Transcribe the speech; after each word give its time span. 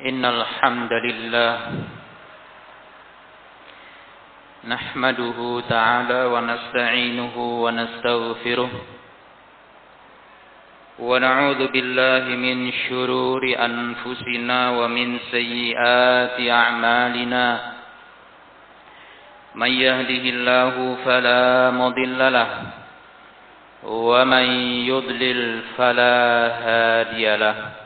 إن 0.00 0.24
الحمد 0.24 0.92
لله 0.92 1.52
نحمده 4.68 5.38
تعالى 5.68 6.20
ونستعينه 6.24 7.36
ونستغفره 7.64 8.70
ونعوذ 10.98 11.60
بالله 11.72 12.24
من 12.36 12.72
شرور 12.88 13.42
أنفسنا 13.58 14.58
ومن 14.70 15.18
سيئات 15.30 16.36
أعمالنا 16.50 17.46
من 19.54 19.70
يهده 19.70 20.24
الله 20.34 20.74
فلا 21.04 21.70
مضل 21.70 22.20
له 22.32 22.50
ومن 23.84 24.46
يضلل 24.92 25.40
فلا 25.78 26.16
هادي 26.66 27.36
له 27.36 27.85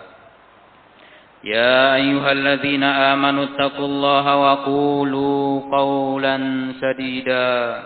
يا 1.43 1.95
أيها 1.95 2.31
الذين 2.31 2.83
آمنوا 2.83 3.43
اتقوا 3.43 3.85
الله 3.85 4.25
وقولوا 4.35 5.61
قولا 5.77 6.37
سديدا. 6.81 7.83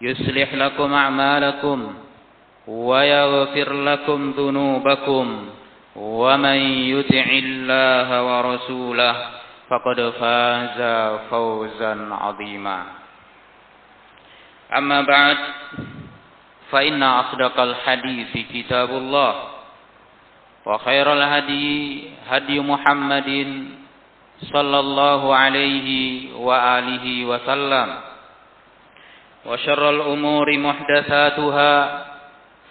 يصلح 0.00 0.54
لكم 0.54 0.94
أعمالكم 0.94 1.94
ويغفر 2.66 3.72
لكم 3.72 4.20
ذنوبكم 4.30 5.26
ومن 5.96 6.58
يطع 6.94 7.26
الله 7.30 8.08
ورسوله 8.28 9.16
فقد 9.70 9.98
فاز 10.20 10.80
فوزا 11.30 11.94
عظيما. 12.10 12.80
أما 14.76 15.00
بعد 15.00 15.38
فإن 16.70 17.02
أصدق 17.02 17.60
الحديث 17.60 18.32
كتاب 18.54 18.90
الله. 18.90 19.59
وخير 20.66 21.12
الهدي 21.12 22.04
هدي 22.30 22.60
محمد 22.60 23.30
صلى 24.52 24.78
الله 24.80 25.34
عليه 25.34 25.88
وآله 26.36 27.06
وسلم. 27.24 27.88
وشر 29.46 29.90
الأمور 29.90 30.58
محدثاتها 30.58 31.72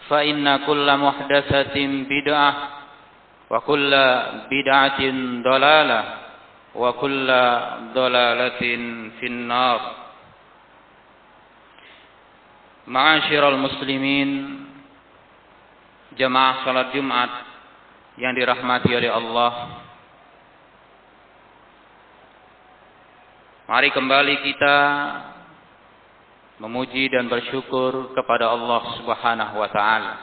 فإن 0.10 0.46
كل 0.66 0.88
محدثة 0.98 1.76
بدعة 2.10 2.54
وكل 3.50 3.92
بدعة 4.52 5.02
ضلالة 5.50 6.02
وكل 6.76 7.28
ضلالة 7.94 8.62
في 9.20 9.26
النار. 9.26 9.80
معاشر 12.88 13.50
المسلمين 13.50 14.30
جماعة 16.18 16.66
صلاة 16.66 16.90
جمعة 16.94 17.30
yang 18.20 18.36
dirahmati 18.36 18.92
oleh 18.92 19.10
Allah 19.10 19.54
Mari 23.70 23.94
kembali 23.94 24.36
kita 24.50 24.78
memuji 26.58 27.06
dan 27.14 27.30
bersyukur 27.30 28.18
kepada 28.18 28.50
Allah 28.50 28.82
Subhanahu 28.98 29.56
wa 29.62 29.70
taala 29.70 30.14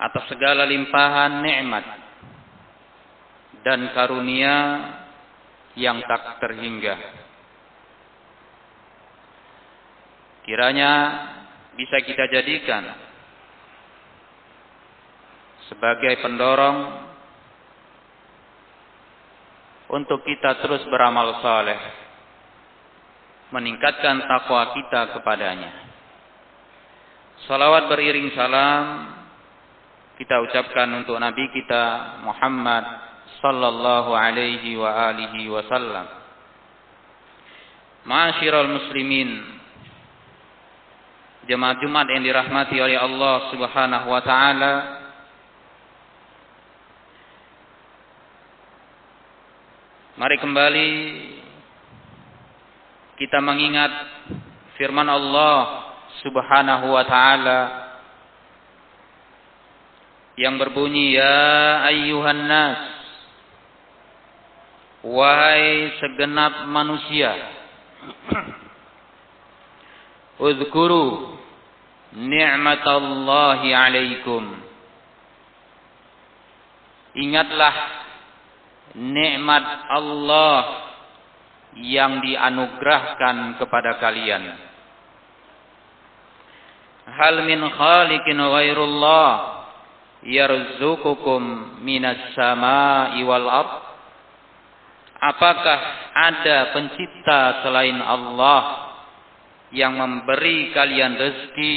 atas 0.00 0.24
segala 0.32 0.64
limpahan 0.64 1.44
nikmat 1.44 1.84
dan 3.60 3.92
karunia 3.92 4.56
yang 5.76 6.00
tak 6.08 6.40
terhingga. 6.40 6.96
Kiranya 10.48 10.92
bisa 11.76 12.00
kita 12.08 12.24
jadikan 12.32 12.88
sebagai 15.68 16.20
pendorong 16.24 16.78
untuk 19.88 20.20
kita 20.24 20.60
terus 20.60 20.84
beramal 20.88 21.40
saleh, 21.40 21.80
meningkatkan 23.52 24.24
takwa 24.28 24.72
kita 24.76 25.16
kepadanya. 25.16 25.72
Salawat 27.48 27.88
beriring 27.88 28.28
salam 28.36 28.84
kita 30.18 30.42
ucapkan 30.44 30.90
untuk 30.98 31.16
Nabi 31.16 31.46
kita 31.54 32.18
Muhammad 32.26 32.84
sallallahu 33.38 34.10
alaihi 34.12 34.74
wa 34.74 34.90
alihi 35.14 35.46
wasallam. 35.46 36.06
Ma'asyiral 38.02 38.66
muslimin, 38.66 39.30
jemaah 41.46 41.78
Jumat 41.78 42.06
yang 42.10 42.24
dirahmati 42.24 42.76
oleh 42.82 42.98
Allah 42.98 43.52
Subhanahu 43.54 44.06
wa 44.10 44.22
taala, 44.26 44.72
Mari 50.18 50.34
kembali 50.42 50.90
kita 53.22 53.38
mengingat 53.38 53.94
firman 54.74 55.06
Allah 55.06 55.94
Subhanahu 56.26 56.90
wa 56.90 57.06
taala 57.06 57.60
yang 60.34 60.58
berbunyi 60.58 61.14
ya 61.14 61.86
ayyuhan 61.86 62.50
nas 62.50 62.82
wahai 65.06 65.94
segenap 66.02 66.66
manusia 66.66 67.38
Uzkuru 70.50 71.38
ni'matallahi 72.14 73.70
alaikum. 73.70 74.42
Ingatlah 77.14 77.97
nikmat 78.98 79.64
Allah 79.94 80.58
yang 81.78 82.18
dianugerahkan 82.18 83.62
kepada 83.62 84.02
kalian. 84.02 84.44
Hal 87.08 87.46
min 87.46 87.62
khaliqin 87.62 88.36
ghairullah 88.36 89.30
yarzuqukum 90.26 91.80
minas 91.80 92.34
sama'i 92.34 93.22
wal 93.24 93.48
ard? 93.48 93.72
Apakah 95.18 95.78
ada 96.14 96.70
pencipta 96.74 97.66
selain 97.66 97.98
Allah 97.98 98.92
yang 99.74 99.98
memberi 99.98 100.70
kalian 100.70 101.18
rezeki 101.18 101.76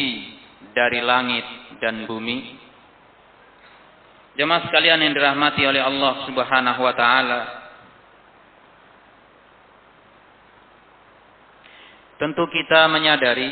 dari 0.77 1.01
langit 1.01 1.45
dan 1.81 2.05
bumi? 2.05 2.60
Jemaah 4.39 4.63
sekalian 4.63 5.03
yang 5.03 5.11
dirahmati 5.11 5.59
oleh 5.67 5.83
Allah 5.83 6.23
Subhanahu 6.23 6.79
wa 6.79 6.93
taala. 6.95 7.41
Tentu 12.15 12.43
kita 12.47 12.87
menyadari 12.87 13.49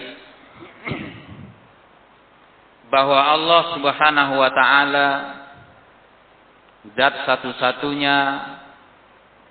bahwa 2.88 3.20
Allah 3.20 3.62
Subhanahu 3.76 4.34
wa 4.40 4.52
taala 4.56 5.08
zat 6.96 7.28
satu-satunya 7.28 8.18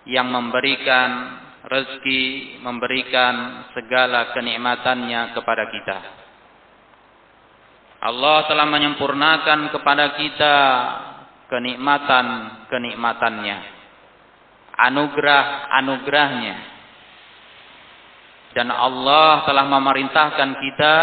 yang 0.08 0.32
memberikan 0.32 1.36
rezeki, 1.69 2.56
memberikan 2.64 3.69
segala 3.76 4.32
kenikmatannya 4.32 5.36
kepada 5.36 5.64
kita. 5.69 5.98
Allah 7.98 8.46
telah 8.46 8.64
menyempurnakan 8.64 9.75
kepada 9.75 10.14
kita 10.16 10.56
kenikmatan-kenikmatannya. 11.48 13.58
Anugerah-anugerahnya. 14.78 16.56
Dan 18.54 18.70
Allah 18.72 19.44
telah 19.44 19.66
memerintahkan 19.66 20.56
kita 20.56 20.96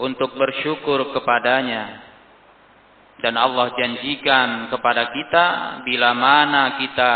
untuk 0.00 0.34
bersyukur 0.34 1.12
kepadanya. 1.14 2.02
Dan 3.22 3.38
Allah 3.38 3.70
janjikan 3.78 4.74
kepada 4.74 5.14
kita 5.14 5.44
bila 5.86 6.10
mana 6.12 6.76
kita 6.82 7.12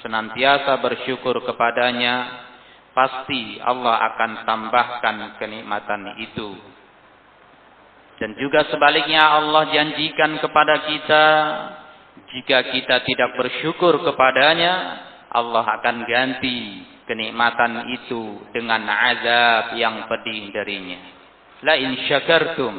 senantiasa 0.00 0.80
bersyukur 0.80 1.36
kepadanya, 1.44 2.48
pasti 2.96 3.60
Allah 3.60 4.08
akan 4.14 4.30
tambahkan 4.48 5.36
kenikmatan 5.36 6.16
itu. 6.22 6.56
Dan 8.18 8.34
juga 8.38 8.62
sebaliknya 8.70 9.26
Allah 9.26 9.74
janjikan 9.74 10.38
kepada 10.38 10.74
kita 10.86 11.24
jika 12.34 12.70
kita 12.70 13.02
tidak 13.06 13.30
bersyukur 13.38 14.02
kepadanya, 14.02 14.74
Allah 15.34 15.66
akan 15.78 16.06
ganti 16.06 16.82
kenikmatan 17.06 17.90
itu 17.90 18.42
dengan 18.54 18.86
azab 18.86 19.74
yang 19.74 20.06
pedih 20.06 20.50
darinya. 20.54 21.00
La 21.66 21.74
in 21.74 21.94
syakartum 22.06 22.74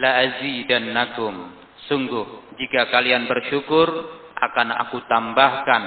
la 0.00 0.10
azidannakum. 0.24 1.64
Sungguh 1.84 2.56
jika 2.56 2.88
kalian 2.88 3.28
bersyukur 3.28 3.88
akan 4.36 4.68
aku 4.88 5.04
tambahkan 5.04 5.82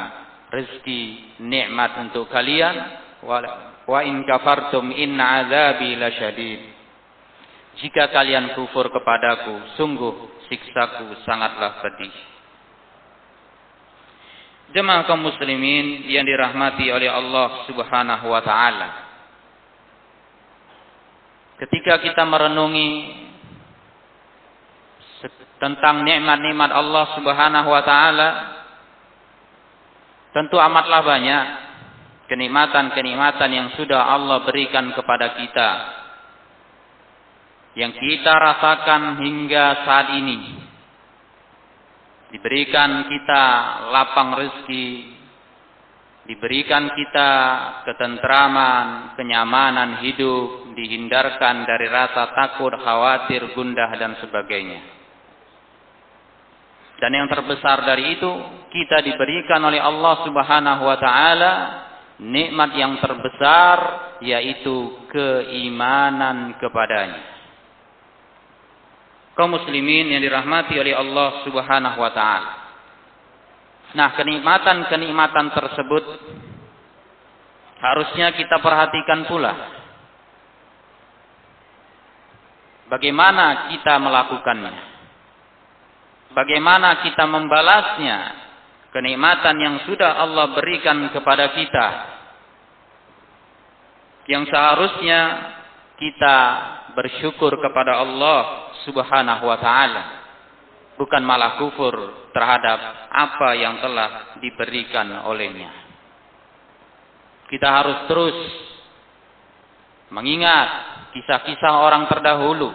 rezeki 0.53 1.01
nikmat 1.41 1.97
untuk 2.05 2.29
kalian 2.29 2.75
wa 3.85 3.99
in 4.05 4.21
kafartum 4.29 4.93
inna 4.93 5.45
azabi 5.45 5.97
lasyadid. 5.97 6.61
Jika 7.77 8.09
kalian 8.09 8.57
kufur 8.57 8.89
kepadaku 8.89 9.77
sungguh 9.77 10.45
siksaku 10.49 11.17
sangatlah 11.25 11.81
pedih. 11.81 12.36
Jemaah 14.77 15.09
kaum 15.09 15.25
muslimin 15.25 16.05
yang 16.05 16.21
dirahmati 16.21 16.85
oleh 16.93 17.09
Allah 17.09 17.65
Subhanahu 17.65 18.29
wa 18.29 18.45
taala. 18.45 18.89
Ketika 21.57 21.97
kita 21.97 22.21
merenungi 22.21 23.09
tentang 25.57 26.05
nikmat-nikmat 26.05 26.69
Allah 26.69 27.09
Subhanahu 27.17 27.69
wa 27.73 27.81
taala, 27.81 28.29
tentu 30.37 30.61
amatlah 30.61 31.01
banyak 31.01 31.43
kenikmatan-kenikmatan 32.29 33.49
yang 33.49 33.67
sudah 33.81 34.13
Allah 34.13 34.45
berikan 34.45 34.93
kepada 34.93 35.41
kita. 35.41 35.69
Yang 37.81 37.97
kita 37.97 38.29
rasakan 38.29 39.25
hingga 39.25 39.89
saat 39.89 40.13
ini 40.21 40.66
diberikan 42.31 43.07
kita 43.07 43.43
lapang 43.91 44.35
rezeki, 44.35 44.87
diberikan 46.27 46.91
kita 46.91 47.31
ketentraman, 47.87 49.15
kenyamanan 49.15 50.03
hidup, 50.03 50.75
dihindarkan 50.75 51.63
dari 51.63 51.87
rasa 51.87 52.35
takut, 52.35 52.75
khawatir, 52.75 53.55
gundah 53.55 53.91
dan 53.95 54.19
sebagainya. 54.19 54.99
Dan 56.97 57.13
yang 57.13 57.29
terbesar 57.29 57.85
dari 57.85 58.17
itu, 58.17 58.31
kita 58.73 59.05
diberikan 59.05 59.61
oleh 59.61 59.77
Allah 59.77 60.15
Subhanahu 60.25 60.83
wa 60.83 60.97
taala 60.97 61.53
nikmat 62.17 62.73
yang 62.73 62.97
terbesar 62.97 63.77
yaitu 64.25 65.05
keimanan 65.13 66.57
kepadanya 66.57 67.36
kaum 69.37 69.53
muslimin 69.53 70.09
yang 70.09 70.21
dirahmati 70.25 70.73
oleh 70.81 70.97
Allah 70.97 71.45
Subhanahu 71.45 71.97
wa 72.01 72.11
taala. 72.11 72.51
Nah, 73.93 74.17
kenikmatan-kenikmatan 74.17 75.53
tersebut 75.53 76.03
harusnya 77.77 78.33
kita 78.33 78.57
perhatikan 78.59 79.29
pula. 79.29 79.53
Bagaimana 82.89 83.71
kita 83.71 83.95
melakukannya? 84.01 84.75
Bagaimana 86.33 87.05
kita 87.05 87.23
membalasnya? 87.29 88.17
Kenikmatan 88.91 89.55
yang 89.61 89.75
sudah 89.85 90.17
Allah 90.23 90.57
berikan 90.57 91.11
kepada 91.13 91.53
kita. 91.53 91.87
Yang 94.27 94.49
seharusnya 94.51 95.19
kita 95.99 96.37
bersyukur 96.97 97.61
kepada 97.61 98.01
Allah 98.01 98.73
Subhanahu 98.81 99.45
wa 99.45 99.57
taala. 99.61 100.03
Bukan 100.97 101.21
malah 101.21 101.61
kufur 101.61 101.93
terhadap 102.33 103.05
apa 103.13 103.53
yang 103.53 103.77
telah 103.77 104.33
diberikan 104.41 105.29
olehnya. 105.29 105.69
Kita 107.45 107.69
harus 107.69 108.09
terus 108.09 108.37
mengingat 110.09 110.69
kisah-kisah 111.13 111.85
orang 111.85 112.09
terdahulu 112.09 112.73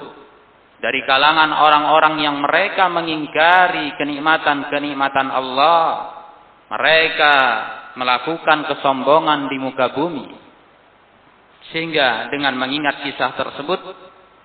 dari 0.78 1.02
kalangan 1.02 1.50
orang-orang 1.50 2.14
yang 2.22 2.38
mereka 2.38 2.86
mengingkari 2.86 3.98
kenikmatan-kenikmatan 3.98 5.28
Allah. 5.34 5.82
Mereka 6.72 7.34
melakukan 7.98 8.70
kesombongan 8.70 9.50
di 9.50 9.58
muka 9.58 9.92
bumi. 9.92 10.41
Sehingga 11.70 12.26
dengan 12.34 12.58
mengingat 12.58 13.06
kisah 13.06 13.38
tersebut 13.38 13.80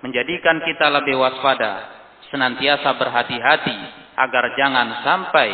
menjadikan 0.06 0.62
kita 0.62 0.86
lebih 0.94 1.18
waspada, 1.18 1.98
senantiasa 2.30 2.94
berhati-hati 2.94 3.78
agar 4.14 4.44
jangan 4.54 4.88
sampai 5.02 5.48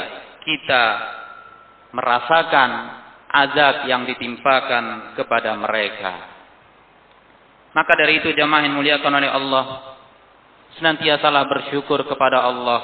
kita 0.44 0.84
merasakan 1.96 2.70
azab 3.32 3.88
yang 3.88 4.05
ditimpakan 4.05 5.16
kepada 5.16 5.56
mereka. 5.56 6.12
Maka 7.75 7.93
dari 7.99 8.22
itu 8.22 8.31
jamaah 8.31 8.62
yang 8.62 8.78
muliakan 8.78 9.12
oleh 9.19 9.31
Allah, 9.31 9.64
senantiasalah 10.78 11.43
bersyukur 11.50 12.06
kepada 12.06 12.46
Allah, 12.46 12.81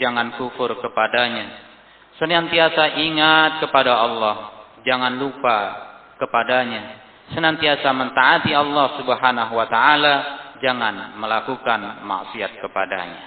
jangan 0.00 0.40
kufur 0.40 0.72
kepadanya. 0.80 1.68
Senantiasa 2.16 2.96
ingat 2.96 3.60
kepada 3.60 3.92
Allah, 3.92 4.36
jangan 4.88 5.20
lupa 5.20 5.58
kepadanya. 6.16 7.11
Senantiasa 7.30 7.94
mentaati 7.94 8.50
Allah 8.50 8.98
Subhanahu 8.98 9.52
wa 9.54 9.66
taala 9.70 10.14
jangan 10.58 11.14
melakukan 11.14 12.02
maksiat 12.02 12.58
kepadanya. 12.58 13.22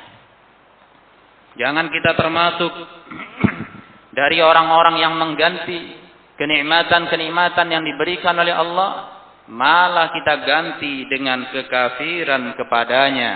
Jangan 1.56 1.88
kita 1.88 2.12
termasuk 2.20 2.72
dari 4.20 4.44
orang-orang 4.44 5.00
yang 5.00 5.16
mengganti 5.16 5.96
kenikmatan-kenikmatan 6.36 7.68
yang 7.72 7.84
diberikan 7.84 8.36
oleh 8.36 8.52
Allah, 8.52 8.92
malah 9.48 10.12
kita 10.12 10.44
ganti 10.44 11.08
dengan 11.08 11.48
kekafiran 11.52 12.56
kepadanya. 12.60 13.34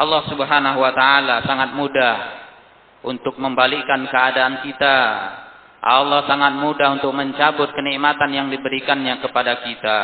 Allah 0.00 0.22
Subhanahu 0.32 0.78
wa 0.80 0.92
taala 0.96 1.44
sangat 1.44 1.76
mudah 1.76 2.16
untuk 3.04 3.36
membalikkan 3.36 4.08
keadaan 4.08 4.64
kita. 4.64 4.96
Allah 5.80 6.28
sangat 6.28 6.60
mudah 6.60 7.00
untuk 7.00 7.16
mencabut 7.16 7.72
kenikmatan 7.72 8.28
yang 8.36 8.52
diberikannya 8.52 9.16
kepada 9.24 9.64
kita. 9.64 10.00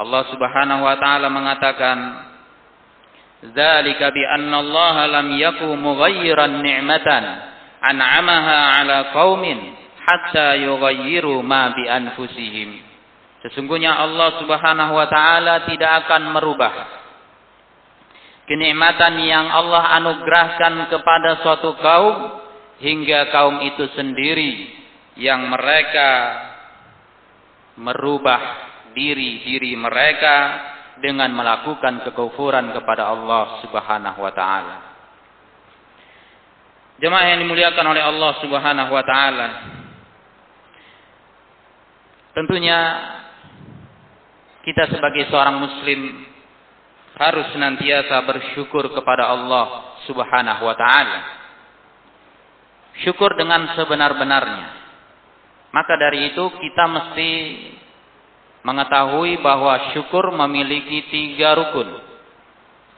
Allah 0.00 0.22
Subhanahu 0.32 0.82
wa 0.88 0.96
taala 0.96 1.28
mengatakan 1.28 1.98
Dzalika 3.42 4.08
bi 4.08 4.22
anna 4.24 4.64
Allah 4.64 4.96
lam 5.20 5.28
yaku 5.36 5.68
mughayyiran 5.76 6.64
ni'matan 6.64 7.24
an'amaha 7.84 8.58
'ala 8.80 8.96
qaumin 9.12 9.58
hatta 10.00 10.56
yughayyiru 10.56 11.44
ma 11.44 11.76
bi 11.76 11.84
anfusihim. 11.92 12.80
Sesungguhnya 13.44 13.92
Allah 13.92 14.40
Subhanahu 14.40 14.96
wa 14.96 15.06
taala 15.12 15.68
tidak 15.68 16.08
akan 16.08 16.32
merubah 16.40 16.72
kenikmatan 18.48 19.20
yang 19.28 19.44
Allah 19.44 19.92
anugerahkan 20.00 20.88
kepada 20.88 21.44
suatu 21.44 21.76
kaum 21.84 22.16
hingga 22.80 23.28
kaum 23.28 23.60
itu 23.60 23.86
sendiri 23.92 24.81
yang 25.16 25.44
mereka 25.48 26.10
merubah 27.76 28.40
diri-diri 28.92 29.72
mereka 29.76 30.36
dengan 31.00 31.32
melakukan 31.32 32.04
kekufuran 32.06 32.70
kepada 32.76 33.08
Allah 33.10 33.64
Subhanahu 33.64 34.18
wa 34.20 34.32
taala. 34.32 34.76
Jemaah 37.02 37.26
yang 37.34 37.42
dimuliakan 37.42 37.86
oleh 37.88 38.02
Allah 38.04 38.32
Subhanahu 38.38 38.92
wa 38.92 39.04
taala. 39.04 39.48
Tentunya 42.32 42.78
kita 44.62 44.88
sebagai 44.88 45.26
seorang 45.28 45.58
muslim 45.58 46.00
harus 47.18 47.50
senantiasa 47.52 48.16
bersyukur 48.24 48.88
kepada 48.94 49.28
Allah 49.34 49.98
Subhanahu 50.06 50.62
wa 50.62 50.76
taala. 50.78 51.20
Syukur 53.02 53.34
dengan 53.34 53.72
sebenar-benarnya. 53.74 54.81
Maka 55.72 55.96
dari 55.96 56.32
itu 56.32 56.44
kita 56.52 56.84
mesti 56.84 57.30
mengetahui 58.62 59.40
bahwa 59.40 59.92
syukur 59.96 60.30
memiliki 60.30 61.08
tiga 61.10 61.56
rukun. 61.56 61.88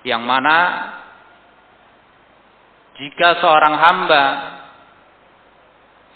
Yang 0.04 0.22
mana 0.26 0.58
jika 2.98 3.40
seorang 3.40 3.74
hamba 3.78 4.24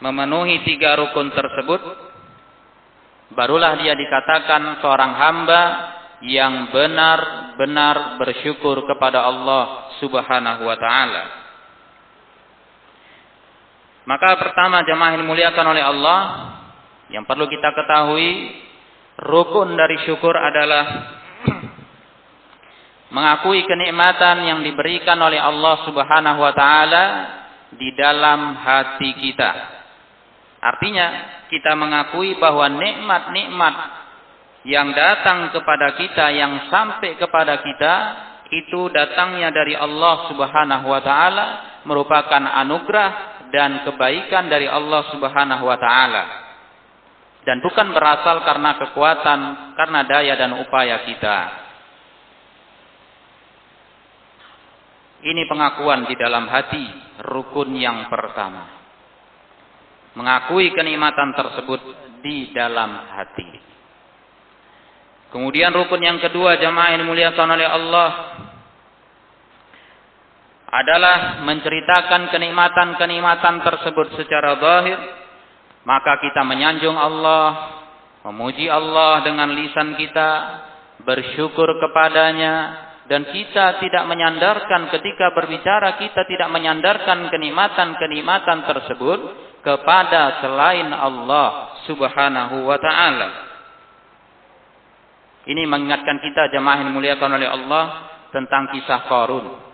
memenuhi 0.04 0.62
tiga 0.62 0.94
rukun 0.98 1.32
tersebut, 1.32 1.82
barulah 3.32 3.78
dia 3.80 3.94
dikatakan 3.94 4.78
seorang 4.82 5.12
hamba 5.14 5.62
yang 6.22 6.74
benar-benar 6.74 8.18
bersyukur 8.18 8.82
kepada 8.82 9.22
Allah 9.22 9.94
Subhanahu 10.02 10.62
wa 10.66 10.76
taala. 10.78 11.24
Maka 14.08 14.40
pertama 14.40 14.80
jemaah 14.88 15.14
yang 15.14 15.20
dimuliakan 15.28 15.66
oleh 15.68 15.84
Allah 15.84 16.20
yang 17.08 17.24
perlu 17.24 17.48
kita 17.48 17.72
ketahui 17.72 18.52
rukun 19.18 19.74
dari 19.74 19.96
syukur 20.04 20.36
adalah 20.36 20.84
mengakui 23.08 23.64
kenikmatan 23.64 24.44
yang 24.44 24.60
diberikan 24.60 25.16
oleh 25.16 25.40
Allah 25.40 25.88
Subhanahu 25.88 26.40
wa 26.40 26.52
taala 26.52 27.04
di 27.72 27.92
dalam 27.96 28.56
hati 28.60 29.10
kita. 29.16 29.50
Artinya, 30.58 31.06
kita 31.48 31.72
mengakui 31.78 32.34
bahwa 32.36 32.66
nikmat-nikmat 32.66 33.74
yang 34.66 34.90
datang 34.92 35.54
kepada 35.54 35.94
kita, 35.96 36.34
yang 36.34 36.68
sampai 36.68 37.14
kepada 37.16 37.62
kita, 37.62 37.94
itu 38.48 38.88
datangnya 38.90 39.54
dari 39.54 39.78
Allah 39.78 40.28
Subhanahu 40.28 40.86
wa 40.88 41.00
taala, 41.00 41.46
merupakan 41.86 42.42
anugerah 42.42 43.10
dan 43.48 43.86
kebaikan 43.86 44.50
dari 44.50 44.68
Allah 44.68 45.08
Subhanahu 45.14 45.64
wa 45.64 45.78
taala. 45.78 46.47
Dan 47.48 47.64
bukan 47.64 47.96
berasal 47.96 48.44
karena 48.44 48.76
kekuatan, 48.76 49.40
karena 49.72 50.00
daya 50.04 50.36
dan 50.36 50.52
upaya 50.60 51.00
kita. 51.08 51.38
Ini 55.24 55.48
pengakuan 55.48 56.04
di 56.04 56.12
dalam 56.20 56.44
hati, 56.44 56.84
rukun 57.24 57.72
yang 57.72 58.04
pertama. 58.12 58.68
Mengakui 60.12 60.76
kenikmatan 60.76 61.32
tersebut 61.32 61.80
di 62.20 62.52
dalam 62.52 63.08
hati. 63.16 63.64
Kemudian 65.32 65.72
rukun 65.72 66.04
yang 66.04 66.20
kedua 66.20 66.60
jamaah 66.60 66.92
yang 66.92 67.00
dimuliakan 67.08 67.48
oleh 67.48 67.64
Allah 67.64 68.10
adalah 70.68 71.40
menceritakan 71.48 72.28
kenikmatan-kenikmatan 72.28 73.64
tersebut 73.64 74.20
secara 74.20 74.60
zahir, 74.60 75.00
maka 75.88 76.20
kita 76.20 76.44
menyanjung 76.44 77.00
Allah, 77.00 77.80
memuji 78.28 78.68
Allah 78.68 79.24
dengan 79.24 79.56
lisan 79.56 79.96
kita, 79.96 80.30
bersyukur 81.00 81.64
kepadanya, 81.80 82.84
dan 83.08 83.24
kita 83.32 83.80
tidak 83.80 84.04
menyandarkan 84.04 84.92
ketika 84.92 85.32
berbicara 85.32 85.96
kita 85.96 86.28
tidak 86.28 86.52
menyandarkan 86.52 87.32
kenikmatan-kenikmatan 87.32 88.68
tersebut 88.68 89.18
kepada 89.64 90.44
selain 90.44 90.92
Allah 90.92 91.80
Subhanahu 91.88 92.68
wa 92.68 92.76
taala. 92.76 93.28
Ini 95.48 95.64
mengingatkan 95.64 96.20
kita 96.20 96.52
jemaah 96.52 96.84
yang 96.84 96.92
dimuliakan 96.92 97.40
oleh 97.40 97.48
Allah 97.48 97.84
tentang 98.28 98.68
kisah 98.76 99.08
Qarun. 99.08 99.67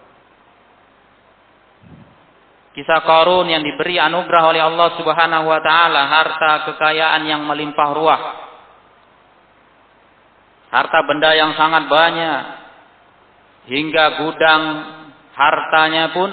Kisah 2.75 3.07
Qarun 3.07 3.47
yang 3.47 3.63
diberi 3.63 4.03
anugerah 4.03 4.43
oleh 4.51 4.63
Allah 4.63 4.89
Subhanahu 4.99 5.47
wa 5.47 5.61
taala 5.63 6.11
harta 6.11 6.53
kekayaan 6.75 7.23
yang 7.23 7.47
melimpah 7.47 7.91
ruah. 7.95 8.23
Harta 10.75 10.99
benda 11.07 11.31
yang 11.39 11.55
sangat 11.55 11.87
banyak, 11.87 12.41
hingga 13.71 14.05
gudang 14.21 14.63
hartanya 15.33 16.11
pun 16.13 16.31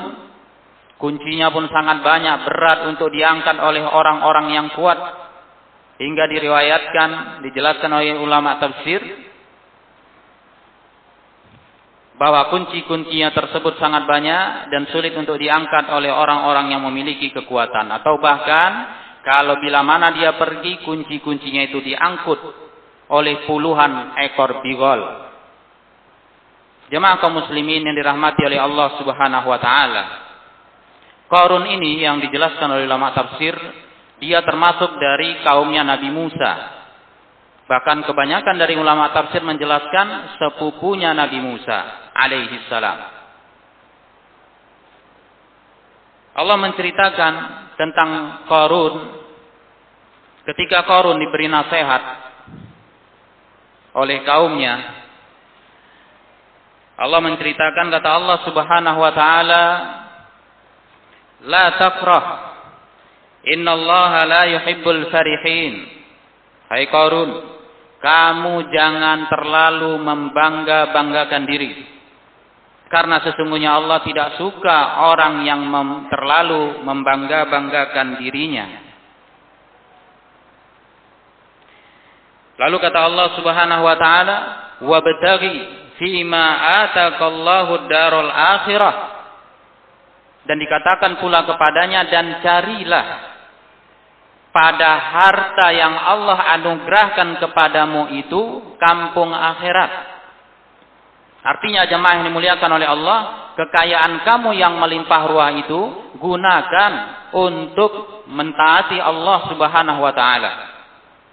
kuncinya 1.01 1.49
pun 1.49 1.65
sangat 1.69 2.01
banyak 2.05 2.35
berat 2.45 2.79
untuk 2.89 3.09
diangkat 3.09 3.57
oleh 3.57 3.81
orang-orang 3.81 4.53
yang 4.53 4.67
kuat 4.77 4.97
hingga 5.97 6.25
diriwayatkan 6.29 7.41
dijelaskan 7.45 7.91
oleh 7.93 8.17
ulama 8.21 8.57
tafsir 8.61 9.01
bahwa 12.21 12.53
kunci-kuncinya 12.53 13.33
tersebut 13.33 13.81
sangat 13.81 14.05
banyak 14.05 14.69
dan 14.69 14.85
sulit 14.93 15.17
untuk 15.17 15.41
diangkat 15.41 15.89
oleh 15.89 16.13
orang-orang 16.13 16.69
yang 16.69 16.85
memiliki 16.85 17.33
kekuatan 17.33 17.89
atau 17.89 18.21
bahkan 18.21 18.93
kalau 19.25 19.57
bila 19.57 19.81
mana 19.81 20.13
dia 20.13 20.37
pergi 20.37 20.85
kunci-kuncinya 20.85 21.65
itu 21.65 21.81
diangkut 21.81 22.37
oleh 23.09 23.49
puluhan 23.49 24.13
ekor 24.21 24.61
bigol 24.61 25.01
Jemaah 26.91 27.23
kaum 27.23 27.39
muslimin 27.39 27.87
yang 27.87 27.95
dirahmati 27.95 28.43
oleh 28.43 28.59
Allah 28.59 28.99
Subhanahu 28.99 29.47
wa 29.47 29.59
taala. 29.63 30.03
Qarun 31.31 31.63
ini 31.63 32.03
yang 32.03 32.19
dijelaskan 32.19 32.67
oleh 32.67 32.83
ulama 32.83 33.15
tafsir, 33.15 33.55
dia 34.19 34.43
termasuk 34.43 34.99
dari 34.99 35.39
kaumnya 35.39 35.87
Nabi 35.87 36.11
Musa. 36.11 36.51
Bahkan 37.63 38.03
kebanyakan 38.03 38.59
dari 38.59 38.75
ulama 38.75 39.07
tafsir 39.15 39.39
menjelaskan 39.39 40.35
sepupunya 40.35 41.15
Nabi 41.15 41.39
Musa 41.39 42.10
alaihi 42.25 42.65
salam. 42.69 42.99
Allah 46.31 46.57
menceritakan 46.57 47.33
tentang 47.75 48.09
Qarun. 48.47 48.95
Ketika 50.41 50.87
Qarun 50.87 51.21
diberi 51.21 51.45
nasihat 51.51 52.03
oleh 53.91 54.23
kaumnya 54.23 55.03
Allah 56.95 57.19
menceritakan 57.19 57.91
kata 57.91 58.09
Allah 58.09 58.37
Subhanahu 58.47 58.99
wa 59.03 59.11
taala 59.11 59.63
La 61.43 61.65
tafrah 61.75 62.25
Innallaha 63.41 64.21
la 64.29 64.43
yuhibbul 64.53 65.09
farihin. 65.09 65.73
Hai 66.69 66.85
Qarun 66.87 67.29
kamu 68.01 68.73
jangan 68.73 69.29
terlalu 69.29 69.97
membangga-banggakan 70.01 71.43
diri 71.45 71.90
karena 72.91 73.23
sesungguhnya 73.23 73.79
Allah 73.79 74.03
tidak 74.03 74.35
suka 74.35 75.07
orang 75.07 75.47
yang 75.47 75.63
mem 75.63 76.11
terlalu 76.11 76.83
membangga-banggakan 76.83 78.19
dirinya. 78.19 78.67
Lalu 82.59 82.77
kata 82.77 82.99
Allah 82.99 83.27
Subhanahu 83.39 83.83
wa 83.87 83.95
taala, 83.95 84.37
"Wabtaghi 84.83 85.55
fima 85.95 86.45
atakallahu 86.83 87.87
darul 87.87 88.29
akhirah 88.29 88.95
dan 90.45 90.57
dikatakan 90.57 91.21
pula 91.21 91.45
kepadanya 91.45 92.09
dan 92.09 92.41
carilah 92.41 93.05
pada 94.51 94.91
harta 94.99 95.67
yang 95.71 95.95
Allah 95.95 96.59
anugerahkan 96.59 97.39
kepadamu 97.39 98.11
itu 98.19 98.75
kampung 98.75 99.31
akhirat. 99.31 100.10
Artinya 101.41 101.89
jemaah 101.89 102.21
yang 102.21 102.25
dimuliakan 102.29 102.69
oleh 102.77 102.85
Allah, 102.85 103.19
kekayaan 103.57 104.21
kamu 104.21 104.53
yang 104.53 104.77
melimpah 104.77 105.25
ruah 105.25 105.49
itu 105.57 105.81
gunakan 106.21 106.91
untuk 107.33 108.25
mentaati 108.29 109.01
Allah 109.01 109.49
Subhanahu 109.49 109.99
wa 110.05 110.13
taala. 110.13 110.51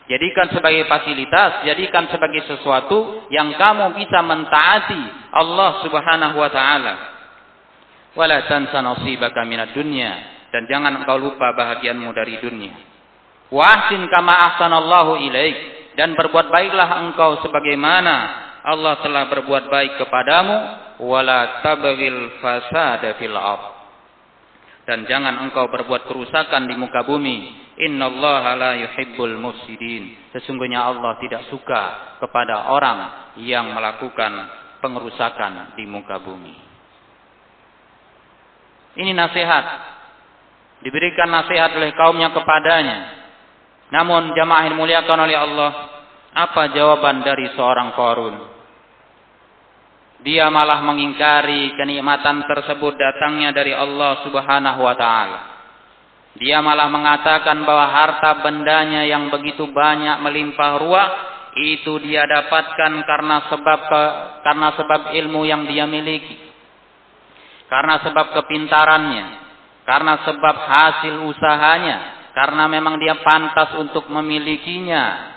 Jadikan 0.08 0.48
sebagai 0.48 0.88
fasilitas, 0.88 1.68
jadikan 1.68 2.08
sebagai 2.08 2.40
sesuatu 2.48 3.28
yang 3.28 3.52
kamu 3.60 3.92
bisa 4.00 4.24
mentaati 4.24 5.28
Allah 5.36 5.84
Subhanahu 5.84 6.36
wa 6.40 6.48
taala. 6.48 6.94
Wala 8.16 8.48
tansa 8.48 8.80
nasibaka 8.80 9.44
minad 9.44 9.76
dunya 9.76 10.40
dan 10.48 10.64
jangan 10.64 11.04
engkau 11.04 11.20
lupa 11.20 11.52
bahagianmu 11.52 12.08
dari 12.16 12.40
dunia. 12.40 12.72
Wa 13.52 13.92
kama 13.92 14.32
ahsanallahu 14.32 15.20
ilaik 15.20 15.56
dan 16.00 16.16
berbuat 16.16 16.48
baiklah 16.48 17.04
engkau 17.04 17.44
sebagaimana 17.44 18.47
Allah 18.68 19.00
telah 19.00 19.24
berbuat 19.32 19.64
baik 19.72 19.96
kepadamu 19.96 20.56
wala 21.00 21.64
tabghil 21.64 22.36
fasada 22.44 23.16
fil 23.16 23.32
ardh 23.32 23.76
dan 24.84 25.08
jangan 25.08 25.40
engkau 25.48 25.68
berbuat 25.72 26.04
kerusakan 26.08 26.68
di 26.68 26.76
muka 26.76 27.04
bumi 27.04 27.68
Innallaha 27.78 28.58
la 28.58 28.72
yuhibbul 28.74 29.38
mufsidin. 29.38 30.34
Sesungguhnya 30.34 30.82
Allah 30.82 31.14
tidak 31.22 31.46
suka 31.46 31.82
kepada 32.18 32.74
orang 32.74 33.30
yang 33.38 33.70
melakukan 33.70 34.34
pengerusakan 34.82 35.78
di 35.78 35.86
muka 35.86 36.18
bumi. 36.18 36.58
Ini 38.98 39.14
nasihat. 39.14 39.94
Diberikan 40.82 41.30
nasihat 41.30 41.70
oleh 41.78 41.94
kaumnya 41.94 42.34
kepadanya. 42.34 42.98
Namun 43.94 44.34
jamaah 44.34 44.66
yang 44.66 44.78
muliakan 44.78 45.18
oleh 45.22 45.38
Allah, 45.38 45.70
apa 46.34 46.74
jawaban 46.74 47.22
dari 47.22 47.46
seorang 47.54 47.94
korun? 47.94 48.57
Dia 50.18 50.50
malah 50.50 50.82
mengingkari 50.82 51.78
kenikmatan 51.78 52.42
tersebut 52.42 52.98
datangnya 52.98 53.54
dari 53.54 53.70
Allah 53.70 54.26
Subhanahu 54.26 54.80
wa 54.82 54.94
taala. 54.98 55.40
Dia 56.38 56.58
malah 56.62 56.90
mengatakan 56.90 57.62
bahwa 57.62 57.86
harta 57.86 58.42
bendanya 58.42 59.06
yang 59.06 59.30
begitu 59.30 59.66
banyak 59.70 60.22
melimpah 60.22 60.72
ruah 60.78 61.08
itu 61.58 61.98
dia 62.02 62.22
dapatkan 62.26 62.92
karena 63.02 63.36
sebab 63.50 63.80
karena 64.46 64.68
sebab 64.78 65.00
ilmu 65.18 65.42
yang 65.46 65.66
dia 65.66 65.86
miliki. 65.86 66.38
Karena 67.68 68.00
sebab 68.00 68.32
kepintarannya, 68.32 69.26
karena 69.84 70.24
sebab 70.24 70.56
hasil 70.56 71.14
usahanya, 71.28 72.30
karena 72.32 72.64
memang 72.64 72.96
dia 72.96 73.20
pantas 73.20 73.76
untuk 73.76 74.08
memilikinya. 74.08 75.36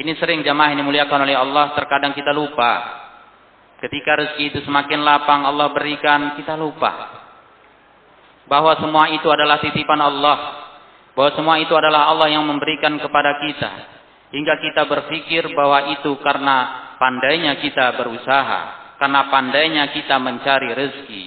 Ini 0.00 0.16
sering 0.16 0.40
jamaah 0.40 0.72
ini 0.72 0.80
muliakan 0.80 1.28
oleh 1.28 1.36
Allah, 1.36 1.76
terkadang 1.76 2.16
kita 2.16 2.32
lupa. 2.32 2.72
Ketika 3.84 4.16
rezeki 4.16 4.44
itu 4.48 4.58
semakin 4.64 5.04
lapang 5.04 5.44
Allah 5.44 5.68
berikan, 5.76 6.40
kita 6.40 6.56
lupa. 6.56 7.20
Bahwa 8.48 8.80
semua 8.80 9.12
itu 9.12 9.28
adalah 9.28 9.60
titipan 9.60 10.00
Allah. 10.00 10.38
Bahwa 11.12 11.36
semua 11.36 11.60
itu 11.60 11.76
adalah 11.76 12.08
Allah 12.08 12.32
yang 12.32 12.48
memberikan 12.48 12.96
kepada 12.96 13.44
kita. 13.44 13.70
Hingga 14.32 14.54
kita 14.64 14.82
berpikir 14.88 15.52
bahwa 15.52 15.92
itu 15.92 16.16
karena 16.24 16.56
pandainya 16.96 17.60
kita 17.60 17.92
berusaha. 18.00 18.60
Karena 18.96 19.28
pandainya 19.28 19.84
kita 19.92 20.16
mencari 20.16 20.72
rezeki. 20.72 21.24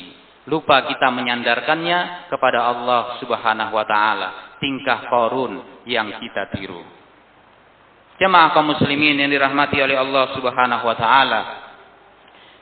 Lupa 0.50 0.90
kita 0.90 1.14
menyandarkannya 1.14 2.26
kepada 2.26 2.74
Allah 2.74 3.22
subhanahu 3.22 3.74
wa 3.78 3.86
ta'ala. 3.86 4.30
Tingkah 4.58 5.14
korun 5.14 5.86
yang 5.86 6.10
kita 6.18 6.50
tiru. 6.58 6.93
Jemaah 8.24 8.56
kaum 8.56 8.72
muslimin 8.72 9.20
yang 9.20 9.28
dirahmati 9.28 9.84
oleh 9.84 10.00
Allah 10.00 10.32
subhanahu 10.32 10.88
wa 10.88 10.96
ta'ala. 10.96 11.42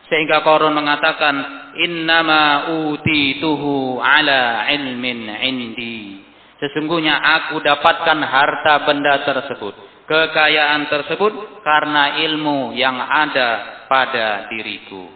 Sehingga 0.09 0.41
korun 0.41 0.73
mengatakan, 0.73 1.61
Innama 1.77 2.73
utituhu 2.89 4.01
ala 4.01 4.65
ilmin 4.73 5.29
indi. 5.29 6.17
Sesungguhnya 6.57 7.13
aku 7.13 7.61
dapatkan 7.61 8.17
harta 8.25 8.89
benda 8.89 9.21
tersebut. 9.21 9.77
Kekayaan 10.09 10.89
tersebut 10.89 11.61
karena 11.61 12.17
ilmu 12.25 12.73
yang 12.73 12.97
ada 12.97 13.85
pada 13.85 14.49
diriku. 14.49 15.13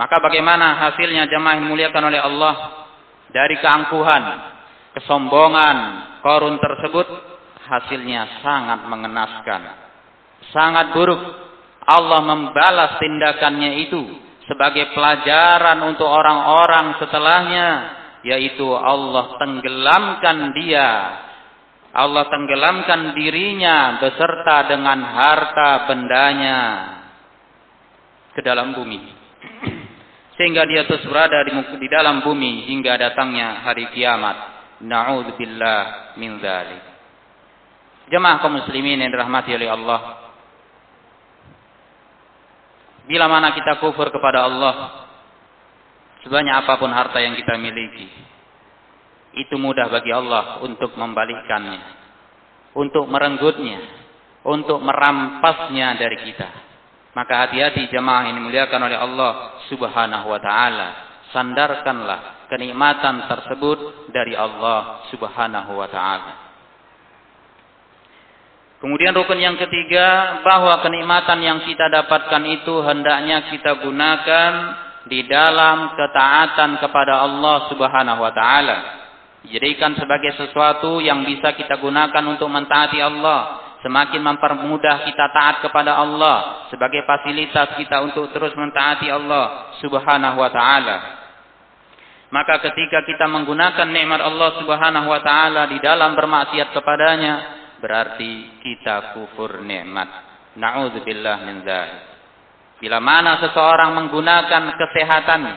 Maka 0.00 0.16
bagaimana 0.16 0.80
hasilnya 0.88 1.28
jemaah 1.28 1.60
yang 1.60 1.68
dimuliakan 1.68 2.04
oleh 2.08 2.20
Allah 2.24 2.54
dari 3.28 3.60
keangkuhan, 3.60 4.22
kesombongan 4.96 5.76
korun 6.24 6.56
tersebut 6.56 7.37
hasilnya 7.68 8.40
sangat 8.40 8.88
mengenaskan, 8.88 9.62
sangat 10.50 10.96
buruk. 10.96 11.20
Allah 11.88 12.20
membalas 12.20 13.00
tindakannya 13.00 13.88
itu 13.88 14.02
sebagai 14.44 14.92
pelajaran 14.92 15.80
untuk 15.88 16.04
orang-orang 16.04 17.00
setelahnya, 17.00 17.68
yaitu 18.24 18.64
Allah 18.76 19.36
tenggelamkan 19.40 20.52
dia, 20.52 20.90
Allah 21.96 22.28
tenggelamkan 22.28 23.16
dirinya 23.16 24.00
beserta 24.00 24.68
dengan 24.68 25.00
harta 25.00 25.88
bendanya 25.88 26.60
ke 28.36 28.40
dalam 28.44 28.76
bumi 28.76 29.00
sehingga 30.38 30.62
dia 30.68 30.86
terus 30.86 31.02
berada 31.10 31.42
di, 31.42 31.52
di 31.82 31.88
dalam 31.90 32.22
bumi 32.22 32.70
hingga 32.70 32.94
datangnya 32.94 33.66
hari 33.66 33.90
kiamat. 33.90 34.56
Na'udzubillah 34.78 36.14
min 36.22 36.38
dzalik. 36.38 36.97
Jemaah 38.08 38.40
kaum 38.40 38.56
muslimin 38.56 39.04
yang 39.04 39.12
dirahmati 39.12 39.52
oleh 39.52 39.68
Allah. 39.68 40.00
Bila 43.04 43.28
mana 43.28 43.52
kita 43.52 43.80
kufur 43.80 44.08
kepada 44.12 44.44
Allah, 44.44 45.04
sebanyak 46.24 46.54
apa 46.64 46.76
pun 46.76 46.92
harta 46.92 47.20
yang 47.20 47.36
kita 47.36 47.56
miliki, 47.56 48.08
itu 49.36 49.56
mudah 49.60 49.88
bagi 49.92 50.12
Allah 50.12 50.60
untuk 50.64 50.96
membalikkannya, 50.96 51.80
untuk 52.76 53.08
merenggutnya, 53.08 53.80
untuk 54.44 54.80
merampasnya 54.80 55.96
dari 56.00 56.16
kita. 56.24 56.48
Maka 57.12 57.48
hati-hati 57.48 57.88
jemaah 57.92 58.28
ini 58.28 58.40
muliakan 58.40 58.80
oleh 58.88 58.98
Allah 59.00 59.32
Subhanahu 59.68 60.26
wa 60.28 60.40
taala. 60.40 60.88
Sandarkanlah 61.32 62.48
kenikmatan 62.48 63.28
tersebut 63.28 64.08
dari 64.12 64.32
Allah 64.32 65.04
Subhanahu 65.12 65.76
wa 65.76 65.88
taala. 65.92 66.47
Kemudian 68.78 69.10
rukun 69.10 69.42
yang 69.42 69.58
ketiga 69.58 70.38
bahwa 70.46 70.78
kenikmatan 70.86 71.42
yang 71.42 71.58
kita 71.66 71.90
dapatkan 71.90 72.42
itu 72.46 72.78
hendaknya 72.86 73.50
kita 73.50 73.82
gunakan 73.82 74.52
di 75.10 75.26
dalam 75.26 75.98
ketaatan 75.98 76.78
kepada 76.78 77.26
Allah 77.26 77.66
Subhanahu 77.74 78.22
wa 78.22 78.30
taala. 78.30 78.78
Jadikan 79.50 79.98
sebagai 79.98 80.30
sesuatu 80.38 81.02
yang 81.02 81.26
bisa 81.26 81.58
kita 81.58 81.82
gunakan 81.82 82.22
untuk 82.30 82.46
mentaati 82.46 83.02
Allah 83.02 83.66
semakin 83.82 84.22
mempermudah 84.22 85.06
kita 85.06 85.26
taat 85.30 85.56
kepada 85.62 85.98
Allah 85.98 86.70
sebagai 86.70 87.02
fasilitas 87.02 87.74
kita 87.78 87.98
untuk 88.02 88.30
terus 88.30 88.54
mentaati 88.54 89.10
Allah 89.10 89.74
Subhanahu 89.82 90.38
wa 90.38 90.50
taala. 90.54 90.96
Maka 92.30 92.60
ketika 92.60 93.02
kita 93.02 93.26
menggunakan 93.26 93.90
nikmat 93.90 94.22
Allah 94.22 94.54
Subhanahu 94.62 95.08
wa 95.10 95.18
taala 95.18 95.66
di 95.66 95.82
dalam 95.82 96.14
bermaksiat 96.14 96.76
kepadanya, 96.76 97.57
berarti 97.78 98.62
kita 98.62 99.14
kufur 99.14 99.62
nikmat. 99.62 100.08
Nauzubillah 100.58 101.46
min 101.46 101.62
dzalik. 101.62 102.04
Bila 102.78 103.02
mana 103.02 103.42
seseorang 103.42 103.90
menggunakan 103.94 104.62
kesehatannya, 104.78 105.56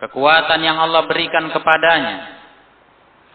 kekuatan 0.00 0.60
yang 0.64 0.80
Allah 0.80 1.04
berikan 1.04 1.52
kepadanya, 1.52 2.16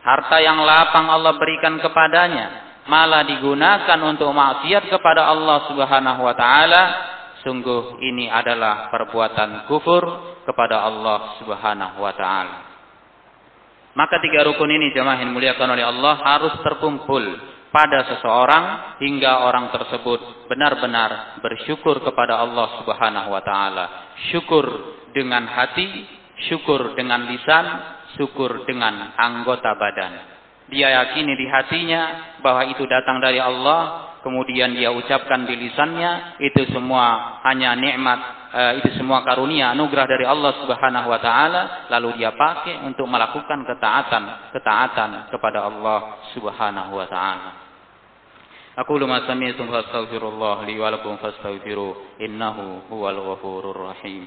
harta 0.01 0.37
yang 0.41 0.57
lapang 0.65 1.05
Allah 1.05 1.37
berikan 1.37 1.77
kepadanya, 1.77 2.81
malah 2.89 3.21
digunakan 3.21 3.99
untuk 4.09 4.33
maksiat 4.33 4.89
kepada 4.89 5.29
Allah 5.29 5.69
Subhanahu 5.69 6.21
wa 6.25 6.33
taala, 6.33 6.83
sungguh 7.45 8.01
ini 8.01 8.25
adalah 8.25 8.89
perbuatan 8.89 9.69
kufur 9.69 10.01
kepada 10.49 10.81
Allah 10.81 11.37
Subhanahu 11.37 11.97
wa 12.01 12.13
taala. 12.17 12.68
Maka 13.97 14.21
tiga 14.21 14.45
rukun 14.45 14.69
ini 14.69 14.93
jemaah 14.93 15.17
yang 15.17 15.33
dimuliakan 15.33 15.73
oleh 15.73 15.85
Allah 15.85 16.13
harus 16.21 16.53
terkumpul 16.61 17.23
pada 17.69 18.05
seseorang 18.15 18.97
hingga 19.01 19.45
orang 19.45 19.69
tersebut 19.69 20.49
benar-benar 20.49 21.41
bersyukur 21.41 22.01
kepada 22.01 22.41
Allah 22.41 22.81
Subhanahu 22.81 23.29
wa 23.33 23.41
taala. 23.45 23.85
Syukur 24.33 24.65
dengan 25.13 25.45
hati, 25.49 26.05
syukur 26.49 26.93
dengan 26.93 27.29
lisan, 27.29 27.65
syukur 28.17 28.65
dengan 28.65 29.13
anggota 29.17 29.73
badan. 29.77 30.13
Dia 30.69 31.01
yakini 31.01 31.33
di 31.33 31.49
hatinya 31.49 32.01
bahwa 32.45 32.61
itu 32.69 32.85
datang 32.85 33.17
dari 33.17 33.41
Allah, 33.41 34.13
kemudian 34.21 34.77
dia 34.77 34.93
ucapkan 34.93 35.49
di 35.49 35.57
lisannya, 35.57 36.37
itu 36.45 36.69
semua 36.69 37.41
hanya 37.41 37.73
nikmat, 37.73 38.21
uh, 38.53 38.73
itu 38.81 38.89
semua 38.97 39.21
karunia, 39.21 39.71
anugerah 39.73 40.05
dari 40.05 40.25
Allah 40.25 40.51
Subhanahu 40.61 41.07
wa 41.09 41.19
taala, 41.21 41.61
lalu 41.89 42.21
dia 42.21 42.33
pakai 42.33 42.81
untuk 42.85 43.05
melakukan 43.05 43.65
ketaatan, 43.65 44.53
ketaatan 44.53 45.09
kepada 45.29 45.69
Allah 45.69 45.99
Subhanahu 46.33 46.91
wa 46.97 47.07
taala. 47.09 47.51
Aku 48.79 48.95
ma 49.03 49.27
sami'tum 49.27 49.67
fastaghfirullah 49.67 50.63
li 50.63 50.79
wa 50.79 50.87
lakum 50.87 51.19
fastaghfiru 51.19 52.15
innahu 52.23 52.87
huwal 52.87 53.19
ghafurur 53.35 53.91
rahim. 53.91 54.23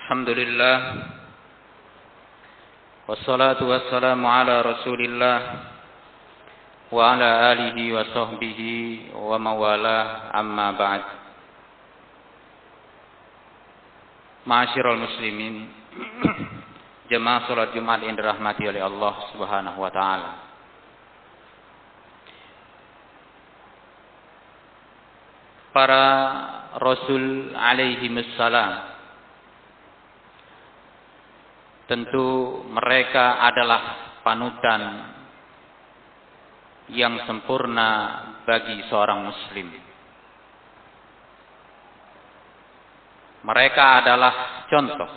الحمد 0.00 0.28
لله 0.28 0.76
والصلاة 3.08 3.60
والسلام 3.62 4.20
على 4.26 4.54
رسول 4.62 5.00
الله 5.04 5.38
وعلى 6.92 7.28
آله 7.52 7.76
وصحبه 7.96 8.60
وموالاه 9.14 10.08
أما 10.40 10.68
بعد 10.72 11.02
Ma'asyiral 14.46 15.02
muslimin 15.02 15.66
Jemaah 17.10 17.46
salat 17.50 17.70
Jumat 17.74 18.02
yang 18.02 18.14
dirahmati 18.18 18.66
oleh 18.66 18.82
Allah 18.82 19.14
Subhanahu 19.34 19.78
wa 19.78 19.90
taala. 19.94 20.30
Para 25.70 26.04
rasul 26.82 27.54
alaihi 27.54 28.10
salam 28.34 28.89
Tentu 31.89 32.61
mereka 32.69 33.41
adalah 33.41 33.81
panutan 34.21 34.81
yang 36.91 37.23
sempurna 37.23 37.89
bagi 38.43 38.83
seorang 38.91 39.23
muslim. 39.23 39.67
Mereka 43.41 43.85
adalah 44.05 44.33
contoh. 44.69 45.11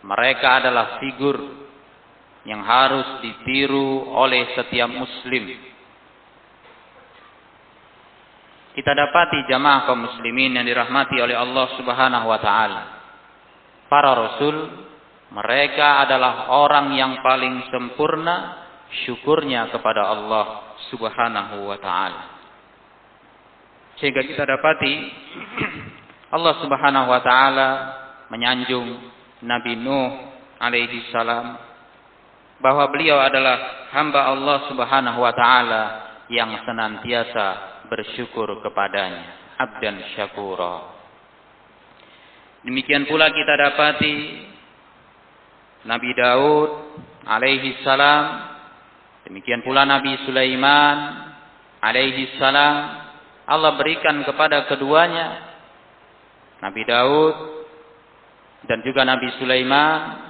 Mereka 0.00 0.48
adalah 0.64 1.02
figur 1.02 1.36
yang 2.48 2.64
harus 2.64 3.20
ditiru 3.20 4.08
oleh 4.16 4.56
setiap 4.56 4.88
muslim. 4.88 5.44
Kita 8.70 8.96
dapati 8.96 9.50
jamaah 9.50 9.84
kaum 9.84 10.08
muslimin 10.08 10.56
yang 10.56 10.64
dirahmati 10.64 11.18
oleh 11.20 11.36
Allah 11.36 11.66
Subhanahu 11.74 12.26
wa 12.30 12.38
taala. 12.38 12.82
Para 13.90 14.14
rasul 14.14 14.56
mereka 15.30 16.02
adalah 16.02 16.50
orang 16.50 16.90
yang 16.98 17.22
paling 17.22 17.70
sempurna 17.70 18.66
syukurnya 19.06 19.70
kepada 19.70 20.10
Allah 20.10 20.74
Subhanahu 20.90 21.70
wa 21.70 21.78
taala. 21.78 22.22
Sehingga 24.02 24.26
kita 24.26 24.42
dapati 24.42 24.94
Allah 26.34 26.54
Subhanahu 26.58 27.06
wa 27.06 27.20
taala 27.22 27.68
menyanjung 28.26 28.98
Nabi 29.46 29.78
Nuh 29.78 30.10
alaihi 30.58 31.06
salam 31.14 31.54
bahwa 32.58 32.90
beliau 32.90 33.22
adalah 33.22 33.88
hamba 33.94 34.34
Allah 34.34 34.58
Subhanahu 34.66 35.18
wa 35.22 35.32
taala 35.32 35.82
yang 36.26 36.50
senantiasa 36.66 37.46
bersyukur 37.86 38.50
kepadanya, 38.66 39.54
abdan 39.58 39.98
syakura. 40.14 40.98
Demikian 42.66 43.08
pula 43.08 43.30
kita 43.32 43.54
dapati 43.56 44.14
Nabi 45.88 46.10
Daud 46.12 46.70
alaihi 47.24 47.80
salam, 47.80 48.52
demikian 49.24 49.64
pula 49.64 49.88
Nabi 49.88 50.12
Sulaiman 50.28 50.96
alaihi 51.80 52.36
salam, 52.36 53.00
Allah 53.48 53.72
berikan 53.80 54.20
kepada 54.22 54.68
keduanya 54.68 55.40
Nabi 56.60 56.82
Daud 56.84 57.36
dan 58.68 58.84
juga 58.84 59.08
Nabi 59.08 59.28
Sulaiman. 59.40 60.28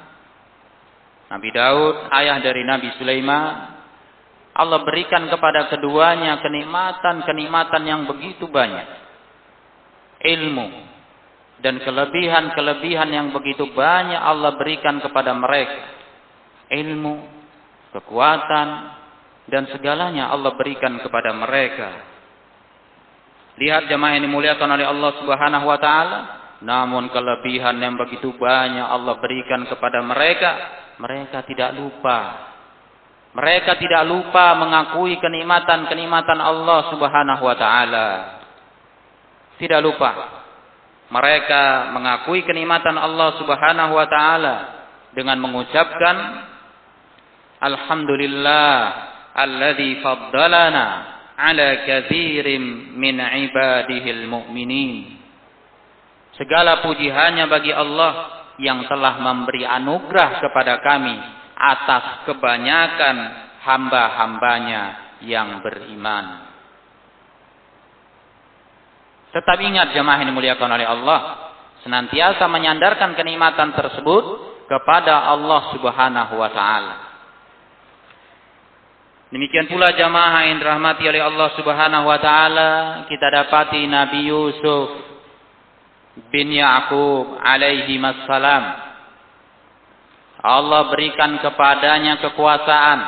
Nabi 1.31 1.51
Daud, 1.55 2.11
ayah 2.11 2.43
dari 2.43 2.67
Nabi 2.67 2.91
Sulaiman, 2.99 3.79
Allah 4.51 4.83
berikan 4.83 5.31
kepada 5.31 5.71
keduanya 5.71 6.43
kenikmatan-kenikmatan 6.43 7.83
yang 7.87 8.03
begitu 8.11 8.51
banyak. 8.51 8.87
Ilmu 10.27 10.90
dan 11.61 11.77
kelebihan-kelebihan 11.81 13.09
yang 13.13 13.29
begitu 13.37 13.69
banyak 13.73 14.17
Allah 14.17 14.57
berikan 14.57 14.97
kepada 15.01 15.37
mereka. 15.37 16.01
Ilmu, 16.73 17.17
kekuatan, 17.93 18.69
dan 19.51 19.69
segalanya 19.69 20.33
Allah 20.33 20.57
berikan 20.57 20.97
kepada 21.03 21.37
mereka. 21.37 21.91
Lihat 23.61 23.93
jemaah 23.93 24.17
yang 24.17 24.25
dimuliakan 24.25 24.69
oleh 24.73 24.87
Allah 24.89 25.11
Subhanahu 25.21 25.67
wa 25.69 25.79
taala, 25.83 26.19
namun 26.65 27.13
kelebihan 27.13 27.77
yang 27.77 27.99
begitu 28.01 28.33
banyak 28.41 28.87
Allah 28.87 29.21
berikan 29.21 29.69
kepada 29.69 30.01
mereka, 30.01 30.51
mereka 30.97 31.45
tidak 31.45 31.77
lupa. 31.77 32.49
Mereka 33.31 33.79
tidak 33.79 34.09
lupa 34.09 34.59
mengakui 34.59 35.21
kenikmatan-kenikmatan 35.21 36.41
Allah 36.41 36.81
Subhanahu 36.89 37.43
wa 37.45 37.57
taala. 37.59 38.09
Tidak 39.61 39.81
lupa. 39.85 40.40
Mereka 41.11 41.91
mengakui 41.91 42.47
kenikmatan 42.47 42.95
Allah 42.95 43.35
Subhanahu 43.43 43.93
wa 43.99 44.07
taala 44.07 44.57
dengan 45.11 45.43
mengucapkan 45.43 46.47
Alhamdulillah 47.61 48.75
alladzi 49.37 50.01
faddalana 50.01 50.87
ala 51.37 51.69
kathirim 51.85 52.95
min 52.97 53.21
ibadihil 53.21 54.25
mu'minin. 54.31 55.19
Segala 56.39 56.81
puji 56.81 57.11
hanya 57.13 57.51
bagi 57.51 57.75
Allah 57.75 58.41
yang 58.57 58.89
telah 58.89 59.21
memberi 59.21 59.67
anugerah 59.67 60.41
kepada 60.41 60.81
kami 60.81 61.17
atas 61.57 62.25
kebanyakan 62.25 63.17
hamba-hambanya 63.61 64.83
yang 65.21 65.61
beriman. 65.61 66.50
Tetap 69.31 69.59
ingat 69.63 69.95
jemaah 69.95 70.19
yang 70.23 70.35
dimuliakan 70.35 70.71
oleh 70.75 70.87
Allah. 70.87 71.21
Senantiasa 71.87 72.45
menyandarkan 72.51 73.17
kenikmatan 73.17 73.73
tersebut 73.73 74.25
kepada 74.67 75.31
Allah 75.33 75.73
subhanahu 75.75 76.35
wa 76.37 76.51
ta'ala. 76.51 77.11
Demikian 79.31 79.71
pula 79.71 79.95
jamaah 79.95 80.43
yang 80.51 80.59
dirahmati 80.59 81.07
oleh 81.07 81.23
Allah 81.23 81.55
Subhanahu 81.55 82.03
wa 82.03 82.19
taala, 82.19 82.71
kita 83.07 83.31
dapati 83.31 83.87
Nabi 83.87 84.27
Yusuf 84.27 84.91
bin 86.35 86.51
Ya'qub 86.51 87.39
alaihi 87.39 87.95
wassalam. 88.03 88.65
Allah 90.43 90.83
berikan 90.91 91.39
kepadanya 91.39 92.19
kekuasaan. 92.27 93.01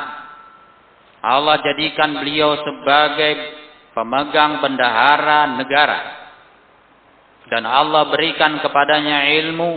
Allah 1.27 1.59
jadikan 1.59 2.15
beliau 2.23 2.55
sebagai 2.55 3.62
pemegang 3.93 4.59
bendahara 4.59 5.57
negara. 5.57 6.01
Dan 7.49 7.65
Allah 7.65 8.09
berikan 8.09 8.59
kepadanya 8.59 9.29
ilmu. 9.41 9.73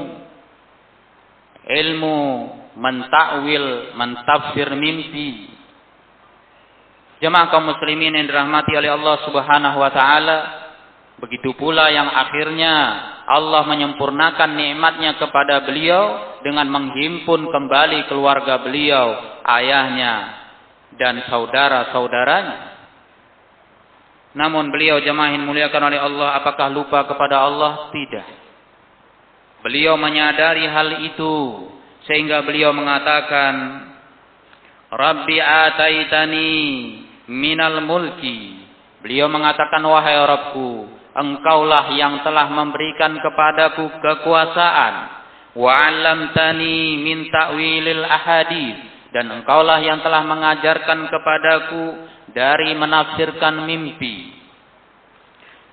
Ilmu 1.67 2.19
mentakwil, 2.79 3.97
mentafsir 3.99 4.71
mimpi 4.77 5.57
Jemaah 7.17 7.49
kaum 7.49 7.65
muslimin 7.65 8.13
yang 8.13 8.29
dirahmati 8.29 8.77
oleh 8.77 8.93
Allah 8.93 9.17
Subhanahu 9.25 9.79
wa 9.81 9.89
taala, 9.89 10.39
begitu 11.17 11.57
pula 11.57 11.89
yang 11.89 12.13
akhirnya 12.13 12.75
Allah 13.25 13.65
menyempurnakan 13.65 14.53
nikmatnya 14.53 15.17
kepada 15.17 15.65
beliau 15.65 16.37
dengan 16.45 16.69
menghimpun 16.69 17.49
kembali 17.49 18.13
keluarga 18.13 18.61
beliau, 18.61 19.17
ayahnya 19.49 20.15
dan 21.01 21.25
saudara-saudaranya. 21.33 22.76
Namun 24.37 24.69
beliau 24.69 25.01
jemaah 25.01 25.33
yang 25.33 25.49
muliakan 25.49 25.89
oleh 25.89 25.97
Allah, 25.97 26.37
apakah 26.37 26.69
lupa 26.69 27.09
kepada 27.09 27.41
Allah? 27.41 27.89
Tidak. 27.89 28.27
Beliau 29.65 29.97
menyadari 29.97 30.69
hal 30.69 31.09
itu 31.09 31.67
sehingga 32.05 32.45
beliau 32.45 32.77
mengatakan, 32.77 33.55
Rabbi 34.93 35.41
ataitani 35.41 36.53
minal 37.33 37.81
mulki. 37.81 38.61
Beliau 39.01 39.27
mengatakan, 39.33 39.81
wahai 39.81 40.21
Rabbku, 40.21 40.85
engkaulah 41.17 41.97
yang 41.97 42.21
telah 42.21 42.47
memberikan 42.53 43.17
kepadaku 43.17 43.89
kekuasaan. 44.05 44.95
Wa 45.57 45.73
'allamtani 45.73 47.01
min 47.01 47.33
ta'wilil 47.33 48.05
ahadith 48.05 48.79
dan 49.17 49.33
engkaulah 49.33 49.81
yang 49.81 50.05
telah 50.05 50.21
mengajarkan 50.29 51.09
kepadaku 51.09 51.85
dari 52.37 52.77
menafsirkan 52.77 53.65
mimpi. 53.65 54.37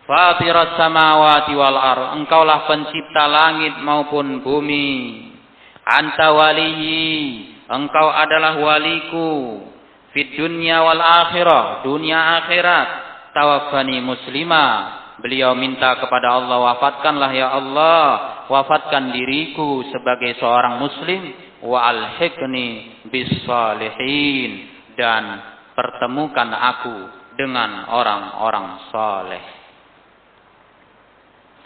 Fatiras 0.07 0.79
samawati 0.79 1.51
wal 1.59 1.75
ar, 1.75 1.99
engkaulah 2.15 2.63
pencipta 2.71 3.27
langit 3.27 3.83
maupun 3.83 4.39
bumi. 4.39 5.27
Anta 5.83 6.31
waliyi, 6.31 7.51
engkau 7.67 8.07
adalah 8.07 8.55
waliku 8.55 9.59
Fit 10.13 10.37
dunya 10.37 10.77
wal 10.85 11.01
akhirah, 11.01 11.81
dunia 11.81 12.45
akhirat. 12.45 12.87
Tawafani 13.33 13.97
muslimah. 13.97 14.71
Beliau 15.17 15.57
minta 15.57 15.97
kepada 15.97 16.37
Allah, 16.37 16.57
wafatkanlah 16.73 17.31
ya 17.33 17.49
Allah, 17.49 18.05
wafatkan 18.45 19.09
diriku 19.09 19.81
sebagai 19.89 20.37
seorang 20.37 20.77
muslim 20.77 21.33
wa 21.65 21.89
alhiqni 21.89 23.01
bis 23.09 23.29
salihin 23.45 24.69
dan 24.93 25.52
pertemukan 25.73 26.49
aku 26.53 26.97
dengan 27.37 27.89
orang-orang 27.89 28.87
saleh. 28.93 29.45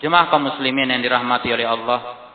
Jemaah 0.04 0.30
kaum 0.30 0.46
muslimin 0.48 0.94
yang 0.94 1.02
dirahmati 1.02 1.50
oleh 1.52 1.68
Allah, 1.68 2.28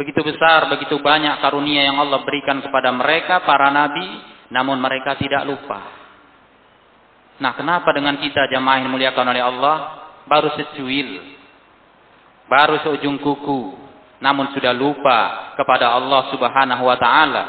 Begitu 0.00 0.24
besar, 0.24 0.64
begitu 0.72 0.96
banyak 0.96 1.44
karunia 1.44 1.84
yang 1.84 2.00
Allah 2.00 2.24
berikan 2.24 2.64
kepada 2.64 2.88
mereka, 2.88 3.44
para 3.44 3.68
nabi, 3.68 4.08
namun 4.48 4.80
mereka 4.80 5.12
tidak 5.20 5.44
lupa. 5.44 5.76
Nah, 7.36 7.52
kenapa 7.52 7.92
dengan 7.92 8.16
kita 8.16 8.48
jamaah 8.48 8.80
yang 8.80 8.88
muliakan 8.88 9.28
oleh 9.28 9.44
Allah, 9.44 9.76
baru 10.24 10.56
secuil, 10.56 11.36
baru 12.48 12.80
seujung 12.80 13.20
kuku, 13.20 13.76
namun 14.24 14.48
sudah 14.56 14.72
lupa 14.72 15.52
kepada 15.60 15.92
Allah 15.92 16.32
subhanahu 16.32 16.80
wa 16.80 16.96
ta'ala, 16.96 17.44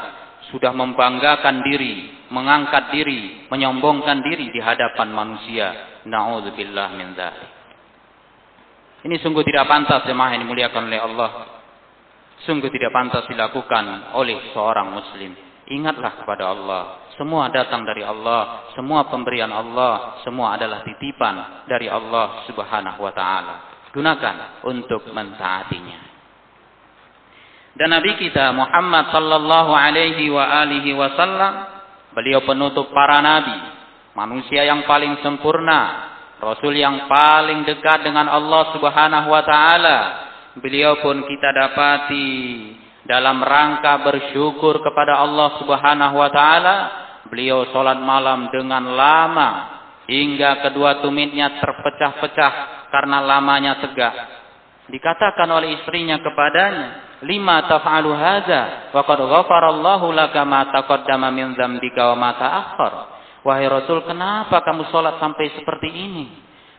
sudah 0.52 0.76
membanggakan 0.76 1.64
diri, 1.64 2.21
mengangkat 2.32 2.88
diri, 2.90 3.46
menyombongkan 3.52 4.24
diri 4.24 4.48
di 4.48 4.58
hadapan 4.58 5.12
manusia. 5.12 6.00
Na'udzubillah 6.08 6.88
min 6.96 7.12
dzalik. 7.14 7.50
Ini 9.06 9.20
sungguh 9.20 9.44
tidak 9.44 9.68
pantas 9.68 10.08
jemaah 10.08 10.34
yang 10.34 10.48
dimuliakan 10.48 10.88
oleh 10.88 11.00
Allah 11.02 11.30
sungguh 12.46 12.70
tidak 12.70 12.90
pantas 12.90 13.24
dilakukan 13.30 14.14
oleh 14.18 14.52
seorang 14.54 14.90
muslim. 14.94 15.32
Ingatlah 15.72 16.18
kepada 16.20 16.52
Allah. 16.52 16.82
Semua 17.14 17.48
datang 17.54 17.86
dari 17.86 18.02
Allah, 18.02 18.72
semua 18.74 19.06
pemberian 19.06 19.52
Allah, 19.52 20.20
semua 20.26 20.58
adalah 20.58 20.82
titipan 20.82 21.64
dari 21.70 21.86
Allah 21.86 22.44
Subhanahu 22.50 22.98
wa 22.98 23.12
taala. 23.14 23.54
Gunakan 23.94 24.64
untuk 24.66 25.06
mentaatinya. 25.12 26.10
Dan 27.72 27.88
Nabi 27.88 28.20
kita 28.20 28.52
Muhammad 28.52 29.12
sallallahu 29.12 29.72
alaihi 29.72 30.28
wa 30.28 30.44
alihi 30.44 30.92
wasallam, 30.92 31.81
beliau 32.12 32.44
penutup 32.44 32.92
para 32.92 33.20
nabi, 33.20 33.56
manusia 34.16 34.64
yang 34.64 34.84
paling 34.84 35.20
sempurna, 35.24 36.12
rasul 36.40 36.76
yang 36.76 37.08
paling 37.08 37.64
dekat 37.64 38.04
dengan 38.04 38.28
Allah 38.28 38.72
Subhanahu 38.76 39.28
wa 39.28 39.42
taala, 39.44 39.98
beliau 40.60 41.00
pun 41.00 41.24
kita 41.24 41.48
dapati 41.52 42.28
dalam 43.08 43.42
rangka 43.42 44.04
bersyukur 44.04 44.80
kepada 44.84 45.20
Allah 45.20 45.58
Subhanahu 45.58 46.14
wa 46.16 46.30
taala, 46.30 46.76
beliau 47.28 47.66
salat 47.72 47.98
malam 47.98 48.52
dengan 48.52 48.92
lama 48.92 49.50
hingga 50.06 50.68
kedua 50.68 51.00
tumitnya 51.00 51.58
terpecah-pecah 51.58 52.52
karena 52.92 53.18
lamanya 53.24 53.80
tegak. 53.80 54.14
Dikatakan 54.92 55.48
oleh 55.48 55.80
istrinya 55.80 56.20
kepadanya, 56.20 57.11
"Lima 57.22 57.64
taf'alu 57.70 58.10
hadza 58.12 58.90
wa 58.90 59.02
qad 59.06 59.18
ghafarallahu 59.22 60.10
laka 60.10 60.42
ma 60.42 60.66
taqaddama 60.70 61.30
min 61.30 61.54
dzambika 61.54 62.12
wa 62.12 62.16
ma 62.18 62.30
ta'akhkhar." 62.34 62.92
Wahai 63.42 63.66
Rasul, 63.66 64.06
kenapa 64.06 64.62
kamu 64.62 64.86
salat 64.94 65.18
sampai 65.18 65.50
seperti 65.58 65.90
ini? 65.90 66.26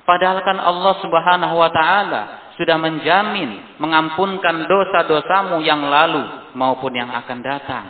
Padahal 0.04 0.44
kan 0.44 0.60
Allah 0.60 0.96
Subhanahu 1.00 1.56
wa 1.60 1.70
taala 1.72 2.22
sudah 2.60 2.76
menjamin 2.76 3.80
mengampunkan 3.80 4.68
dosa-dosamu 4.68 5.64
yang 5.64 5.84
lalu 5.84 6.52
maupun 6.56 6.92
yang 6.92 7.12
akan 7.12 7.40
datang. 7.40 7.86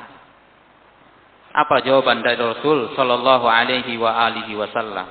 Apa 1.54 1.86
jawaban 1.86 2.26
dari 2.26 2.42
Rasul 2.42 2.98
sallallahu 2.98 3.46
alaihi 3.46 3.98
wa 3.98 4.14
alihi 4.30 4.58
wasallam? 4.58 5.06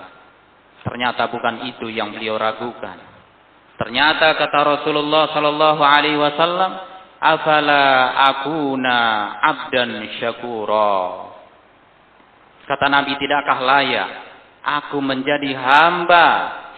Ternyata 0.82 1.30
bukan 1.30 1.70
itu 1.70 1.86
yang 1.90 2.10
beliau 2.10 2.34
ragukan. 2.34 2.98
Ternyata 3.78 4.34
kata 4.34 4.82
Rasulullah 4.82 5.30
sallallahu 5.30 5.82
alaihi 5.82 6.18
wasallam, 6.18 6.70
"Afala 7.22 8.18
akuna 8.34 8.96
abdan 9.38 10.18
syakura." 10.18 11.30
Kata 12.66 12.86
Nabi, 12.90 13.14
tidakkah 13.14 13.58
layak 13.62 14.10
aku 14.62 15.02
menjadi 15.02 15.50
hamba 15.58 16.26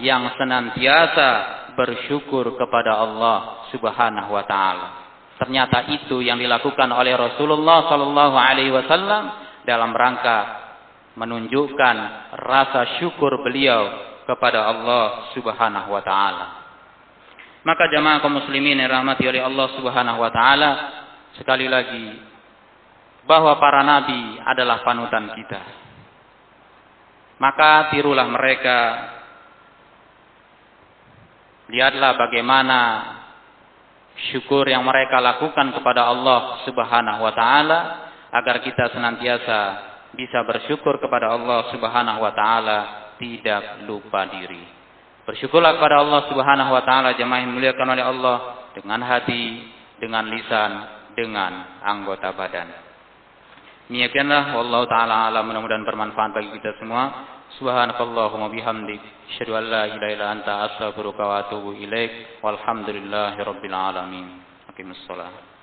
yang 0.00 0.32
senantiasa 0.34 1.28
bersyukur 1.76 2.56
kepada 2.56 2.96
Allah 2.98 3.68
Subhanahu 3.70 4.30
wa 4.32 4.44
taala. 4.48 4.88
Ternyata 5.36 5.90
itu 5.90 6.22
yang 6.22 6.38
dilakukan 6.40 6.88
oleh 6.94 7.12
Rasulullah 7.18 7.90
sallallahu 7.90 8.36
alaihi 8.38 8.72
wasallam 8.72 9.22
dalam 9.66 9.90
rangka 9.92 10.38
menunjukkan 11.18 11.96
rasa 12.38 12.98
syukur 13.02 13.42
beliau 13.42 13.90
kepada 14.24 14.66
Allah 14.70 15.30
Subhanahu 15.36 15.88
wa 15.90 16.02
taala. 16.02 16.63
Maka 17.64 17.88
jamaah 17.88 18.20
kaum 18.20 18.38
muslimin 18.44 18.76
yang 18.76 18.92
rahmati 18.92 19.24
oleh 19.24 19.40
Allah 19.40 19.72
Subhanahu 19.76 20.20
wa 20.20 20.28
taala, 20.28 20.70
sekali 21.40 21.64
lagi 21.64 22.12
bahwa 23.24 23.56
para 23.56 23.80
nabi 23.80 24.36
adalah 24.44 24.84
panutan 24.84 25.32
kita. 25.32 25.62
Maka 27.40 27.90
tirulah 27.90 28.28
mereka 28.28 28.78
Lihatlah 31.64 32.20
bagaimana 32.20 32.80
syukur 34.28 34.68
yang 34.68 34.84
mereka 34.84 35.16
lakukan 35.16 35.72
kepada 35.72 36.12
Allah 36.12 36.60
Subhanahu 36.68 37.24
wa 37.24 37.32
taala 37.32 37.80
agar 38.28 38.60
kita 38.60 38.92
senantiasa 38.92 39.60
bisa 40.12 40.44
bersyukur 40.44 41.00
kepada 41.00 41.32
Allah 41.32 41.72
Subhanahu 41.72 42.20
wa 42.20 42.32
taala 42.36 42.78
tidak 43.16 43.80
lupa 43.88 44.28
diri. 44.28 44.83
Bersyukurlah 45.24 45.80
kepada 45.80 46.04
Allah 46.04 46.28
Subhanahu 46.28 46.70
wa 46.72 46.82
taala 46.84 47.16
jemaah 47.16 47.40
yang 47.40 47.56
dimuliakan 47.56 47.88
oleh 47.96 48.04
Allah 48.04 48.36
dengan 48.76 49.00
hati, 49.00 49.72
dengan 49.96 50.28
lisan, 50.28 50.72
dengan 51.16 51.80
anggota 51.80 52.36
badan. 52.36 52.68
Demikianlah 53.88 54.52
Allah 54.52 54.82
taala 54.84 55.14
alam 55.32 55.48
mudah-mudahan 55.48 55.84
bermanfaat 55.84 56.30
bagi 56.36 56.50
kita 56.60 56.76
semua. 56.76 57.32
Subhanakallahumma 57.56 58.50
bihamdik 58.50 59.00
asyhadu 59.32 59.54
an 59.56 59.64
la 59.68 59.82
ilaha 59.88 60.12
illa 60.12 60.26
anta 60.32 60.52
astaghfiruka 60.68 61.22
wa 61.22 61.34
atubu 61.44 61.72
ilaik 61.76 62.40
walhamdulillahi 62.44 63.38
rabbil 63.40 63.76
alamin. 63.76 64.26
Aqimussalah. 64.68 65.53